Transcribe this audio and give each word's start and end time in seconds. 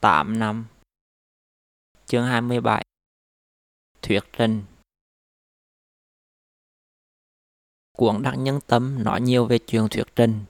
8 0.00 0.38
năm 0.38 0.66
Chương 2.06 2.26
27 2.26 2.84
Thuyết 4.02 4.20
trình 4.32 4.62
Cuốn 7.96 8.22
đăng 8.22 8.44
nhân 8.44 8.60
tâm 8.66 9.04
nói 9.04 9.20
nhiều 9.20 9.46
về 9.46 9.58
chuyện 9.58 9.88
thuyết 9.90 10.06
trình. 10.16 10.44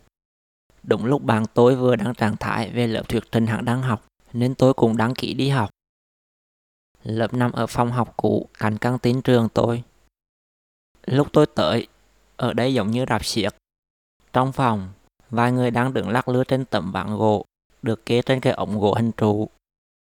Đúng 0.82 1.04
lúc 1.04 1.22
bạn 1.22 1.44
tôi 1.54 1.76
vừa 1.76 1.96
đang 1.96 2.14
trạng 2.14 2.36
thái 2.36 2.70
về 2.70 2.86
lớp 2.86 3.02
thuyết 3.08 3.22
trình 3.32 3.46
hạng 3.46 3.64
đang 3.64 3.82
học, 3.82 4.06
nên 4.32 4.54
tôi 4.54 4.74
cũng 4.74 4.96
đăng 4.96 5.14
ký 5.14 5.34
đi 5.34 5.48
học. 5.48 5.70
Lớp 7.02 7.34
nằm 7.34 7.52
ở 7.52 7.66
phòng 7.66 7.92
học 7.92 8.14
cũ 8.16 8.48
cạnh 8.58 8.78
căng 8.78 8.98
tin 8.98 9.22
trường 9.22 9.48
tôi. 9.54 9.82
Lúc 11.06 11.28
tôi 11.32 11.46
tới, 11.46 11.86
ở 12.36 12.52
đây 12.52 12.74
giống 12.74 12.90
như 12.90 13.04
rạp 13.08 13.24
xiếc. 13.24 13.50
Trong 14.32 14.52
phòng, 14.52 14.92
vài 15.30 15.52
người 15.52 15.70
đang 15.70 15.94
đứng 15.94 16.08
lắc 16.08 16.28
lư 16.28 16.44
trên 16.44 16.64
tấm 16.64 16.92
ván 16.92 17.16
gỗ, 17.16 17.44
được 17.86 18.06
kê 18.06 18.22
trên 18.22 18.40
cái 18.40 18.52
ống 18.52 18.80
gỗ 18.80 18.94
hình 18.94 19.12
trụ. 19.12 19.48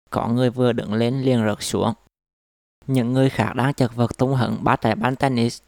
Có 0.09 0.27
người 0.27 0.50
vừa 0.50 0.73
đứng 0.73 0.94
lên 0.94 1.22
liền 1.22 1.45
rớt 1.48 1.58
xuống. 1.59 1.94
Những 2.88 3.14
người 3.14 3.30
khác 3.30 3.54
đang 3.55 3.73
chật 3.73 3.95
vật 3.95 4.18
tung 4.18 4.36
hận 4.36 4.58
ba 4.62 4.76
trái 4.76 4.95
bàn 4.95 5.16
tennis. 5.16 5.62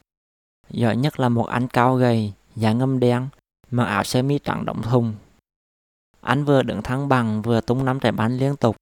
Giỏi 0.70 0.98
nhất 0.98 1.20
là 1.20 1.30
một 1.30 1.46
anh 1.46 1.68
cao 1.68 1.96
gầy, 1.96 2.34
da 2.55 2.73
ngâm 2.73 2.99
đen, 2.99 3.27
mặc 3.72 3.84
áo 3.84 4.04
sơ 4.04 4.22
mi 4.22 4.40
trắng 4.40 4.66
đóng 4.66 4.82
thùng. 4.82 5.13
Anh 6.22 6.46
vừa 6.46 6.63
đứng 6.63 6.82
thăng 6.82 7.10
bằng 7.10 7.41
vừa 7.41 7.62
tung 7.62 7.86
năm 7.86 7.99
trái 7.99 8.12
bàn 8.12 8.38
liên 8.38 8.55
tục. 8.55 8.76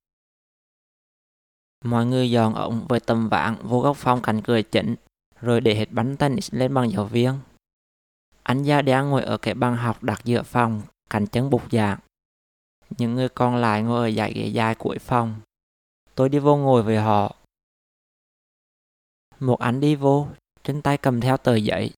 Mọi 1.86 2.05
người 2.05 2.31
dọn 2.31 2.53
ổng 2.53 2.86
với 2.88 3.00
tầm 3.00 3.30
vạn 3.30 3.55
vô 3.64 3.80
góc 3.80 3.98
phòng 3.98 4.22
cạnh 4.22 4.42
cửa 4.42 4.62
chỉnh 4.62 4.95
rồi 5.42 5.62
để 5.62 5.76
hết 5.76 5.92
bánh 5.92 6.17
tennis 6.17 6.53
lên 6.53 6.73
bằng 6.73 6.92
giáo 6.92 7.05
viên. 7.05 7.34
Anh 8.44 8.64
da 8.64 8.81
đen 8.81 9.09
ngồi 9.09 9.23
ở 9.23 9.38
cái 9.38 9.53
bàn 9.53 9.78
học 9.78 10.03
đặt 10.03 10.22
giữa 10.23 10.44
phòng, 10.44 10.81
cạnh 11.09 11.28
chân 11.28 11.50
bục 11.50 11.72
giảng. 11.72 12.00
Những 12.98 13.16
người 13.16 13.30
còn 13.30 13.56
lại 13.56 13.84
ngồi 13.84 14.10
ở 14.10 14.16
dãy 14.16 14.34
ghế 14.34 14.48
dài 14.48 14.76
cuối 14.76 14.98
phòng. 15.00 15.42
Tôi 16.16 16.30
đi 16.30 16.40
vô 16.40 16.58
ngồi 16.58 16.84
với 16.84 16.98
họ. 16.98 17.36
Một 19.40 19.59
anh 19.59 19.80
đi 19.80 19.95
vô, 19.95 20.28
trên 20.64 20.81
tay 20.81 20.98
cầm 20.98 21.22
theo 21.22 21.38
tờ 21.38 21.56
giấy. 21.56 21.92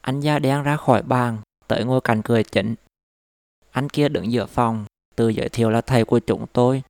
Anh 0.00 0.20
da 0.20 0.38
đen 0.38 0.62
ra 0.62 0.76
khỏi 0.76 1.02
bàn, 1.02 1.38
tới 1.68 1.84
ngồi 1.84 2.00
cạnh 2.00 2.22
cười 2.24 2.44
chỉnh. 2.44 2.74
Anh 3.70 3.88
kia 3.88 4.08
đứng 4.08 4.32
giữa 4.32 4.46
phòng, 4.46 4.86
tự 5.16 5.28
giới 5.28 5.48
thiệu 5.48 5.70
là 5.70 5.80
thầy 5.80 6.04
của 6.04 6.18
chúng 6.18 6.46
tôi, 6.52 6.82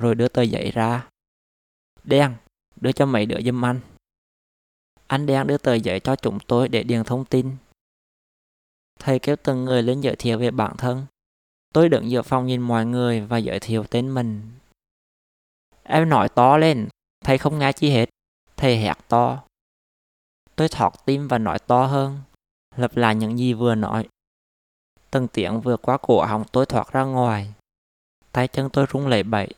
rồi 0.00 0.14
đưa 0.14 0.28
tờ 0.28 0.42
giấy 0.42 0.70
ra. 0.70 1.08
Đen, 2.04 2.34
đưa 2.80 2.92
cho 2.92 3.06
mấy 3.06 3.26
đứa 3.26 3.40
giùm 3.40 3.64
anh. 3.64 3.80
Anh 5.06 5.26
đen 5.26 5.46
đưa 5.46 5.58
tờ 5.58 5.74
giấy 5.74 6.00
cho 6.00 6.16
chúng 6.16 6.38
tôi 6.46 6.68
để 6.68 6.82
điền 6.82 7.04
thông 7.04 7.24
tin. 7.24 7.56
Thầy 8.98 9.18
kéo 9.18 9.36
từng 9.36 9.64
người 9.64 9.82
lên 9.82 10.00
giới 10.00 10.16
thiệu 10.16 10.38
về 10.38 10.50
bản 10.50 10.76
thân. 10.76 11.06
Tôi 11.74 11.88
đứng 11.88 12.10
giữa 12.10 12.22
phòng 12.22 12.46
nhìn 12.46 12.60
mọi 12.60 12.86
người 12.86 13.20
và 13.20 13.38
giới 13.38 13.60
thiệu 13.60 13.84
tên 13.90 14.14
mình. 14.14 14.50
Em 15.82 16.08
nói 16.08 16.28
to 16.28 16.56
lên, 16.56 16.88
thầy 17.24 17.38
không 17.38 17.58
nghe 17.58 17.72
chi 17.72 17.90
hết. 17.90 18.08
Thầy 18.56 18.76
hét 18.76 18.94
to. 19.08 19.42
Tôi 20.56 20.68
thọt 20.68 20.92
tim 21.04 21.28
và 21.28 21.38
nói 21.38 21.58
to 21.58 21.86
hơn, 21.86 22.20
lặp 22.76 22.96
lại 22.96 23.14
những 23.14 23.38
gì 23.38 23.54
vừa 23.54 23.74
nói. 23.74 24.08
Từng 25.10 25.28
tiếng 25.28 25.60
vừa 25.60 25.76
qua 25.76 25.98
cổ 26.02 26.24
họng 26.24 26.44
tôi 26.52 26.66
thoát 26.66 26.92
ra 26.92 27.04
ngoài. 27.04 27.54
Tay 28.32 28.48
chân 28.48 28.70
tôi 28.70 28.86
rung 28.92 29.06
lẩy 29.06 29.22
bẩy. 29.22 29.48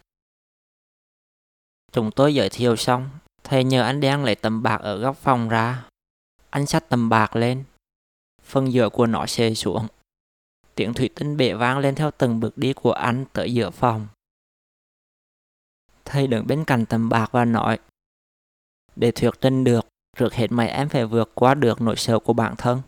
Chúng 1.93 2.11
tôi 2.11 2.35
giới 2.35 2.49
thiệu 2.49 2.77
xong, 2.77 3.11
thầy 3.45 3.65
nhờ 3.65 3.83
anh 3.83 4.01
đen 4.01 4.25
lấy 4.25 4.35
tầm 4.35 4.63
bạc 4.63 4.81
ở 4.81 4.99
góc 4.99 5.17
phòng 5.17 5.49
ra. 5.49 5.89
Anh 6.51 6.67
xách 6.67 6.89
tầm 6.89 7.09
bạc 7.09 7.37
lên. 7.37 7.65
Phần 8.43 8.73
giữa 8.73 8.89
của 8.89 9.07
nó 9.07 9.27
xê 9.27 9.55
xuống. 9.55 9.87
Tiếng 10.81 10.95
thủy 10.95 11.11
tinh 11.15 11.37
bể 11.37 11.55
vang 11.55 11.79
lên 11.79 11.95
theo 11.95 12.11
từng 12.11 12.41
bước 12.41 12.59
đi 12.59 12.73
của 12.73 12.93
anh 12.93 13.25
tới 13.33 13.55
giữa 13.55 13.71
phòng. 13.71 14.07
Thầy 16.05 16.27
đứng 16.27 16.47
bên 16.47 16.65
cạnh 16.65 16.87
tầm 16.87 17.09
bạc 17.09 17.29
và 17.33 17.45
nói 17.45 17.79
Để 18.97 19.11
thuyết 19.11 19.31
trình 19.41 19.65
được, 19.65 19.89
trước 20.17 20.35
hết 20.35 20.53
mày 20.53 20.69
em 20.69 20.89
phải 20.89 21.07
vượt 21.07 21.31
qua 21.35 21.55
được 21.55 21.81
nỗi 21.81 21.97
sợ 21.97 22.19
của 22.19 22.33
bản 22.33 22.55
thân. 22.59 22.83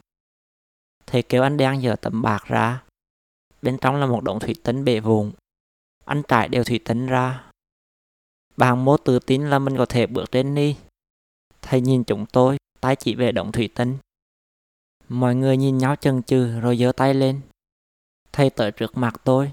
Thầy 1.07 1.23
kêu 1.23 1.43
anh 1.43 1.57
đang 1.57 1.83
dở 1.83 1.97
tấm 1.97 2.23
bạc 2.23 2.45
ra. 2.47 2.83
Bên 3.63 3.79
trong 3.81 3.97
là 3.97 4.07
một 4.07 4.25
đống 4.25 4.41
thủy 4.41 4.55
tinh 4.63 4.85
bể 4.85 5.01
vụn. 5.01 5.33
Anh 6.05 6.23
trải 6.29 6.49
đều 6.49 6.65
thủy 6.65 6.81
tinh 6.85 7.07
ra. 7.07 7.51
Bạn 8.57 8.85
mô 8.85 8.97
tự 8.97 9.19
tin 9.19 9.51
là 9.51 9.59
mình 9.59 9.77
có 9.77 9.87
thể 9.87 10.07
bước 10.07 10.25
trên 10.33 10.55
đi. 10.55 10.77
Thầy 11.63 11.81
nhìn 11.81 12.05
chúng 12.05 12.27
tôi, 12.27 12.57
tay 12.81 12.97
chỉ 12.97 13.15
về 13.15 13.33
đống 13.33 13.53
thủy 13.53 13.69
tinh. 13.75 13.99
Mọi 15.09 15.35
người 15.35 15.57
nhìn 15.57 15.79
nhau 15.79 15.97
chần 15.97 16.23
chừ 16.23 16.61
rồi 16.61 16.77
giơ 16.77 16.93
tay 16.93 17.15
lên. 17.15 17.41
Thầy 18.33 18.51
tới 18.51 18.71
trước 18.73 18.97
mặt 18.97 19.15
tôi. 19.25 19.53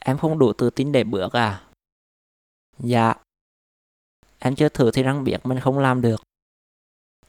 Em 0.00 0.18
không 0.18 0.38
đủ 0.38 0.52
tự 0.52 0.70
tin 0.70 0.92
để 0.92 1.04
bước 1.04 1.32
à? 1.32 1.68
Dạ. 2.78 3.14
Em 4.38 4.56
chưa 4.56 4.68
thử 4.68 4.90
thì 4.90 5.02
răng 5.02 5.24
biết 5.24 5.46
mình 5.46 5.60
không 5.60 5.78
làm 5.78 6.00
được. 6.00 6.22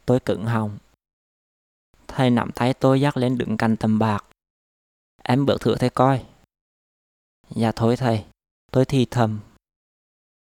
Tôi 0.06 0.20
cứng 0.20 0.46
họng. 0.46 0.78
Thầy 2.08 2.30
nắm 2.30 2.52
tay 2.56 2.74
tôi 2.74 3.02
dắt 3.02 3.18
lên 3.18 3.38
đứng 3.38 3.58
cạnh 3.58 3.78
tầm 3.78 4.00
bạc. 4.00 4.26
Em 5.24 5.46
bước 5.46 5.62
thử 5.62 5.76
thầy 5.76 5.90
coi. 5.90 6.26
Dạ 7.50 7.72
thôi 7.76 7.98
thầy, 7.98 8.26
tôi 8.72 8.86
thì 8.86 9.06
thầm. 9.12 9.40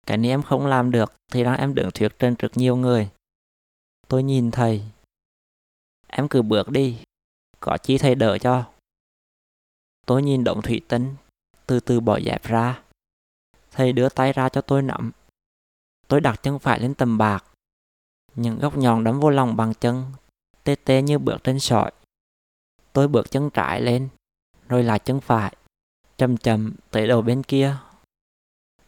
Cái 0.05 0.17
này 0.17 0.29
em 0.29 0.43
không 0.43 0.65
làm 0.65 0.91
được 0.91 1.13
thì 1.31 1.43
đang 1.43 1.57
em 1.57 1.75
đứng 1.75 1.89
thuyết 1.91 2.19
trên 2.19 2.35
trước 2.35 2.51
nhiều 2.55 2.75
người. 2.75 3.09
Tôi 4.07 4.23
nhìn 4.23 4.51
thầy. 4.51 4.83
Em 6.07 6.27
cứ 6.27 6.41
bước 6.41 6.69
đi, 6.69 6.97
có 7.59 7.77
chi 7.83 7.97
thầy 7.97 8.15
đỡ 8.15 8.37
cho. 8.37 8.74
Tôi 10.05 10.23
nhìn 10.23 10.43
động 10.43 10.61
thủy 10.61 10.81
tinh, 10.87 11.15
từ 11.65 11.79
từ 11.79 11.99
bỏ 11.99 12.19
dẹp 12.19 12.43
ra. 12.43 12.83
Thầy 13.71 13.93
đưa 13.93 14.09
tay 14.09 14.33
ra 14.33 14.49
cho 14.49 14.61
tôi 14.61 14.81
nắm. 14.81 15.11
Tôi 16.07 16.21
đặt 16.21 16.43
chân 16.43 16.59
phải 16.59 16.79
lên 16.79 16.93
tầm 16.93 17.17
bạc. 17.17 17.45
Những 18.35 18.59
góc 18.59 18.77
nhọn 18.77 19.03
đấm 19.03 19.19
vô 19.19 19.29
lòng 19.29 19.55
bằng 19.55 19.73
chân, 19.73 20.05
tê 20.63 20.75
tê 20.75 21.01
như 21.01 21.19
bước 21.19 21.37
trên 21.43 21.59
sỏi. 21.59 21.91
Tôi 22.93 23.07
bước 23.07 23.31
chân 23.31 23.49
trái 23.49 23.81
lên, 23.81 24.09
rồi 24.67 24.83
lại 24.83 24.99
chân 24.99 25.21
phải, 25.21 25.55
chậm 26.17 26.37
chậm 26.37 26.73
tới 26.91 27.07
đầu 27.07 27.21
bên 27.21 27.43
kia. 27.43 27.77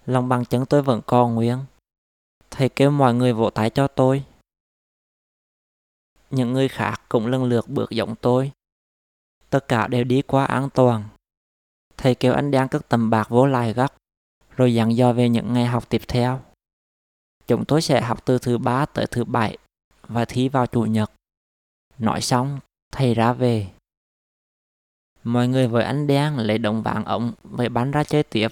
Lòng 0.05 0.29
bằng 0.29 0.45
chân 0.45 0.66
tôi 0.66 0.81
vẫn 0.81 1.01
còn 1.05 1.35
nguyên. 1.35 1.57
Thầy 2.51 2.69
kêu 2.69 2.91
mọi 2.91 3.13
người 3.13 3.34
vỗ 3.34 3.49
tay 3.49 3.69
cho 3.69 3.88
tôi. 3.88 4.23
Những 6.29 6.53
người 6.53 6.67
khác 6.67 7.01
cũng 7.09 7.28
lần 7.28 7.44
lượt 7.44 7.67
bước 7.67 7.89
giống 7.89 8.16
tôi. 8.16 8.51
Tất 9.50 9.68
cả 9.68 9.88
đều 9.88 10.03
đi 10.03 10.22
qua 10.22 10.46
an 10.46 10.69
toàn. 10.74 11.03
Thầy 11.97 12.16
kêu 12.16 12.34
anh 12.34 12.52
đang 12.52 12.68
cất 12.68 12.90
tầm 12.90 13.09
bạc 13.09 13.30
vô 13.30 13.46
lại 13.46 13.74
gấp, 13.74 13.94
rồi 14.56 14.74
dặn 14.74 14.96
dò 14.96 15.13
về 15.13 15.30
những 15.30 15.53
ngày 15.53 15.66
học 15.66 15.90
tiếp 15.90 16.02
theo. 16.08 16.41
Chúng 17.47 17.66
tôi 17.66 17.81
sẽ 17.81 18.02
học 18.02 18.25
từ 18.25 18.40
thứ 18.40 18.58
ba 18.58 18.85
tới 18.85 19.06
thứ 19.12 19.24
bảy 19.24 19.58
và 20.08 20.25
thi 20.25 20.50
vào 20.50 20.68
chủ 20.68 20.81
nhật. 20.81 21.12
Nói 21.97 22.22
xong, 22.22 22.59
thầy 22.91 23.13
ra 23.13 23.34
về. 23.34 23.68
Mọi 25.24 25.47
người 25.47 25.68
với 25.68 25.84
anh 25.84 26.08
đen 26.08 26.38
lấy 26.38 26.58
đồng 26.58 26.84
vàng 26.84 27.06
ống 27.06 27.34
với 27.44 27.69
bắn 27.69 27.91
ra 27.91 28.03
chơi 28.03 28.24
tiếp. 28.24 28.47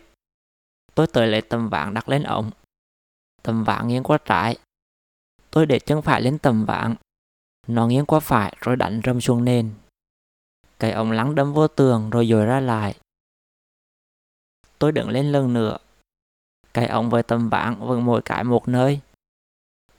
Tôi 0.96 1.08
tới 1.08 1.28
lấy 1.28 1.42
tầm 1.42 1.70
vàng 1.70 1.94
đặt 1.94 2.10
lên 2.10 2.24
ống. 2.24 2.52
Tầm 3.44 3.64
vàng 3.64 3.88
nghiêng 3.88 4.04
qua 4.04 4.18
trái. 4.26 4.58
Tôi 5.52 5.66
để 5.66 5.80
chân 5.80 6.02
phải 6.02 6.22
lên 6.22 6.38
tầm 6.40 6.66
vàng. 6.66 6.96
Nó 7.68 7.88
nghiêng 7.88 8.06
qua 8.06 8.20
phải 8.20 8.56
rồi 8.62 8.76
đánh 8.76 9.02
râm 9.04 9.22
xuống 9.22 9.46
nền. 9.46 9.74
Cái 10.80 10.91
ống 10.91 11.12
lắng 11.12 11.36
đâm 11.36 11.53
vô 11.53 11.68
tường 11.68 12.09
rồi 12.09 12.28
dồi 12.28 12.46
ra 12.46 12.59
lại. 12.59 12.96
Tôi 14.80 14.91
đứng 14.91 15.09
lên 15.09 15.31
lần 15.31 15.53
nữa. 15.53 15.78
Cái 16.74 16.88
ống 16.88 17.09
với 17.09 17.24
tầm 17.24 17.50
vàng 17.50 17.88
vẫn 17.88 18.06
mỗi 18.06 18.22
cái 18.22 18.44
một 18.44 18.68
nơi. 18.68 19.00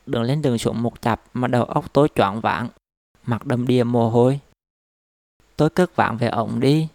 Đứng 0.06 0.22
lên 0.22 0.42
đường 0.42 0.59
xuống 0.59 0.82
một 0.82 1.03
chập 1.03 1.22
mà 1.34 1.48
đầu 1.48 1.65
óc 1.65 1.92
tôi 1.92 2.09
choáng 2.15 2.41
vãng. 2.41 2.69
mặt 3.26 3.47
đầm 3.47 3.66
đìa 3.66 3.84
mồ 3.84 4.10
hôi. 4.10 4.41
Tôi 5.56 5.70
cất 5.70 5.97
vạn 5.97 6.16
về 6.16 6.28
ổng 6.28 6.60
đi, 6.60 6.88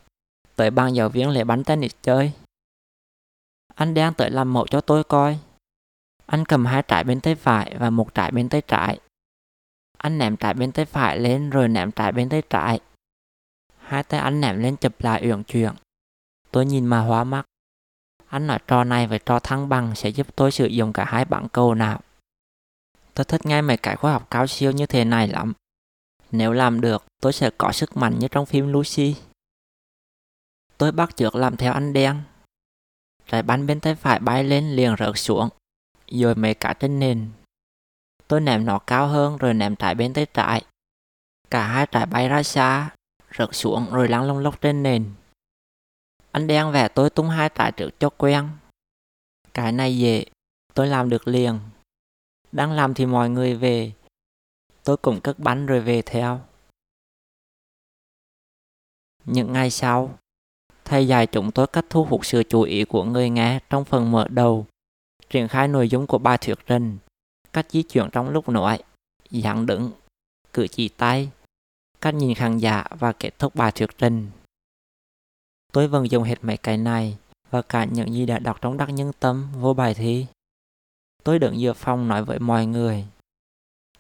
tới 0.55 0.71
ban 0.71 0.95
giáo 0.95 1.09
viên 1.09 1.29
lại 1.29 1.43
bánh 1.43 1.63
tennis 1.63 1.91
chơi. 2.01 2.31
Anh 3.75 3.93
đang 3.93 4.13
tới 4.13 4.31
làm 4.31 4.53
mẫu 4.53 4.67
cho 4.67 4.81
tôi 4.81 5.03
coi. 5.03 5.39
Anh 6.25 6.45
cầm 6.45 6.65
hai 6.65 6.83
trái 6.87 7.03
bên 7.03 7.21
tay 7.21 7.35
phải 7.35 7.75
và 7.79 7.89
một 7.89 8.13
trái 8.13 8.31
bên 8.31 8.49
tay 8.49 8.61
trái. 8.67 8.99
Anh 9.97 10.17
ném 10.17 10.37
trái 10.37 10.53
bên 10.53 10.71
tay 10.71 10.85
phải 10.85 11.19
lên 11.19 11.49
rồi 11.49 11.67
ném 11.67 11.91
trái 11.91 12.11
bên 12.11 12.29
tay 12.29 12.41
trái. 12.49 12.79
Hai 13.91 14.03
tay 14.03 14.19
anh 14.19 14.41
ném 14.41 14.59
lên 14.59 14.75
chụp 14.75 15.01
lại 15.01 15.21
uyển 15.23 15.43
chuyển. 15.43 15.71
Tôi 16.51 16.65
nhìn 16.65 16.85
mà 16.85 16.99
hóa 16.99 17.23
mắt. 17.23 17.45
Anh 18.27 18.47
nói 18.47 18.59
trò 18.67 18.83
này 18.83 19.07
với 19.07 19.19
trò 19.25 19.39
thăng 19.39 19.69
bằng 19.69 19.95
sẽ 19.95 20.09
giúp 20.09 20.27
tôi 20.35 20.51
sử 20.51 20.65
dụng 20.65 20.93
cả 20.93 21.05
hai 21.05 21.25
bản 21.25 21.47
cầu 21.51 21.75
nào. 21.75 22.01
Tôi 23.13 23.25
thích 23.25 23.45
ngay 23.45 23.61
mấy 23.61 23.77
cái 23.77 23.95
khoa 23.95 24.11
học 24.11 24.27
cao 24.29 24.47
siêu 24.47 24.71
như 24.71 24.85
thế 24.85 25.05
này 25.05 25.27
lắm. 25.27 25.53
Nếu 26.31 26.53
làm 26.53 26.81
được, 26.81 27.05
tôi 27.21 27.33
sẽ 27.33 27.49
có 27.57 27.71
sức 27.71 27.97
mạnh 27.97 28.19
như 28.19 28.27
trong 28.27 28.45
phim 28.45 28.67
Lucy. 28.67 29.15
Tôi 30.77 30.91
bắt 30.91 31.15
chước 31.15 31.35
làm 31.35 31.57
theo 31.57 31.73
anh 31.73 31.93
đen. 31.93 32.21
Trái 33.27 33.43
bánh 33.43 33.67
bên 33.67 33.79
tay 33.79 33.95
phải 33.95 34.19
bay 34.19 34.43
lên 34.43 34.71
liền 34.71 34.95
rớt 34.99 35.17
xuống, 35.17 35.49
rồi 36.11 36.35
mấy 36.35 36.53
cả 36.53 36.73
trên 36.79 36.99
nền. 36.99 37.29
Tôi 38.27 38.41
ném 38.41 38.65
nó 38.65 38.79
cao 38.79 39.07
hơn 39.07 39.37
rồi 39.37 39.53
ném 39.53 39.75
trái 39.75 39.95
bên 39.95 40.13
tay 40.13 40.25
trái. 40.33 40.65
Cả 41.49 41.67
hai 41.67 41.87
trái 41.91 42.05
bay 42.05 42.29
ra 42.29 42.43
xa, 42.43 42.89
rớt 43.37 43.49
xuống 43.51 43.87
rồi 43.91 44.07
lăn 44.07 44.23
lông 44.23 44.37
lốc 44.37 44.61
trên 44.61 44.83
nền. 44.83 45.13
Anh 46.31 46.47
đen 46.47 46.71
vẽ 46.71 46.87
tôi 46.87 47.09
tung 47.09 47.29
hai 47.29 47.49
trái 47.55 47.71
trước 47.71 47.89
cho 47.99 48.09
quen. 48.09 48.49
Cái 49.53 49.71
này 49.71 49.97
dễ, 49.97 50.25
tôi 50.73 50.87
làm 50.87 51.09
được 51.09 51.27
liền. 51.27 51.59
Đang 52.51 52.71
làm 52.71 52.93
thì 52.93 53.05
mọi 53.05 53.29
người 53.29 53.55
về. 53.55 53.93
Tôi 54.83 54.97
cũng 54.97 55.21
cất 55.21 55.39
bánh 55.39 55.65
rồi 55.65 55.81
về 55.81 56.01
theo. 56.01 56.41
Những 59.25 59.53
ngày 59.53 59.71
sau, 59.71 60.17
thầy 60.85 61.07
dạy 61.07 61.27
chúng 61.27 61.51
tôi 61.51 61.67
cách 61.67 61.85
thu 61.89 62.03
hút 62.03 62.25
sự 62.25 62.43
chú 62.49 62.61
ý 62.61 62.83
của 62.83 63.03
người 63.03 63.29
nghe 63.29 63.59
trong 63.69 63.85
phần 63.85 64.11
mở 64.11 64.27
đầu, 64.29 64.65
triển 65.29 65.47
khai 65.47 65.67
nội 65.67 65.89
dung 65.89 66.07
của 66.07 66.17
bài 66.17 66.37
thuyết 66.37 66.57
trình, 66.65 66.97
cách 67.53 67.65
di 67.69 67.83
chuyển 67.83 68.09
trong 68.11 68.29
lúc 68.29 68.49
nói, 68.49 68.83
dặn 69.29 69.65
đứng, 69.65 69.91
cử 70.53 70.67
chỉ 70.67 70.89
tay, 70.89 71.29
cách 72.01 72.13
nhìn 72.13 72.35
khán 72.35 72.57
giả 72.57 72.83
và 72.99 73.11
kết 73.11 73.39
thúc 73.39 73.55
bài 73.55 73.71
thuyết 73.71 73.89
trình. 73.97 74.29
Tôi 75.71 75.87
vẫn 75.87 76.11
dùng 76.11 76.23
hết 76.23 76.43
mấy 76.43 76.57
cái 76.57 76.77
này 76.77 77.17
và 77.49 77.61
cả 77.61 77.85
những 77.85 78.13
gì 78.13 78.25
đã 78.25 78.39
đọc 78.39 78.57
trong 78.61 78.77
đắc 78.77 78.89
nhân 78.89 79.11
tâm 79.19 79.47
vô 79.55 79.73
bài 79.73 79.93
thi. 79.93 80.25
Tôi 81.23 81.39
đứng 81.39 81.59
giữa 81.59 81.73
phòng 81.73 82.07
nói 82.07 82.25
với 82.25 82.39
mọi 82.39 82.65
người. 82.65 83.05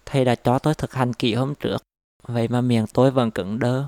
Thầy 0.05 0.25
đã 0.25 0.35
cho 0.35 0.59
tôi 0.59 0.75
thực 0.75 0.93
hành 0.93 1.13
kỹ 1.13 1.33
hôm 1.33 1.55
trước, 1.55 1.83
vậy 2.23 2.47
mà 2.47 2.61
miệng 2.61 2.85
tôi 2.93 3.11
vẫn 3.11 3.31
cứng 3.31 3.59
đơ. 3.59 3.85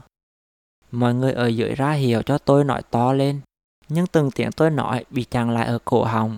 Mọi 0.91 1.13
người 1.13 1.33
ở 1.33 1.47
dưới 1.47 1.75
ra 1.75 1.91
hiểu 1.91 2.21
cho 2.21 2.37
tôi 2.37 2.63
nói 2.63 2.81
to 2.91 3.13
lên, 3.13 3.41
nhưng 3.89 4.07
từng 4.07 4.31
tiếng 4.31 4.51
tôi 4.51 4.69
nói 4.69 5.05
bị 5.09 5.23
chặn 5.23 5.49
lại 5.49 5.67
ở 5.67 5.79
cổ 5.85 6.03
họng. 6.03 6.37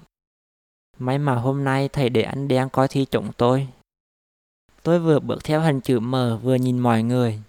May 0.97 1.17
mà 1.17 1.35
hôm 1.35 1.63
nay 1.63 1.89
thầy 1.89 2.09
để 2.09 2.21
anh 2.21 2.47
đen 2.47 2.69
coi 2.69 2.87
thi 2.87 3.05
chúng 3.11 3.31
tôi. 3.37 3.67
Tôi 4.83 4.99
vừa 4.99 5.19
bước 5.19 5.43
theo 5.43 5.61
hình 5.61 5.81
chữ 5.81 5.99
M 5.99 6.15
vừa 6.41 6.55
nhìn 6.55 6.79
mọi 6.79 7.03
người. 7.03 7.41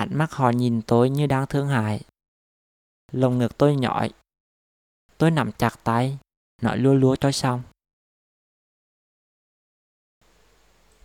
Ánh 0.00 0.18
mắt 0.18 0.32
họ 0.32 0.50
nhìn 0.50 0.82
tôi 0.82 1.10
như 1.10 1.26
đang 1.26 1.46
thương 1.46 1.68
hại. 1.68 2.00
Lồng 3.12 3.38
ngực 3.38 3.58
tôi 3.58 3.76
nhỏi. 3.76 4.10
Tôi 5.18 5.30
nằm 5.30 5.52
chặt 5.52 5.80
tay, 5.84 6.18
nói 6.62 6.78
lua 6.78 6.94
lua 6.94 7.16
cho 7.16 7.32
xong. 7.32 7.62